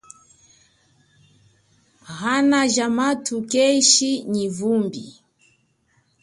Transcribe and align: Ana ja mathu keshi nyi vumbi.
Ana 2.33 2.59
ja 2.73 2.85
mathu 2.97 3.35
keshi 3.51 4.11
nyi 4.31 4.45
vumbi. 4.57 5.03